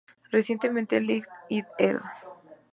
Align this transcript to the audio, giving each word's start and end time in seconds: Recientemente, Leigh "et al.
Recientemente, 0.31 0.99
Leigh 0.99 1.21
"et 1.47 1.63
al. 1.77 2.01